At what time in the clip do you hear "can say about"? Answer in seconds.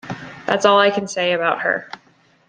0.89-1.59